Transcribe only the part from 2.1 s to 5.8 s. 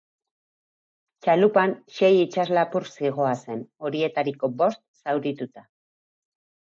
itsas-lapur zihoazen, horietariko bost zaurituta.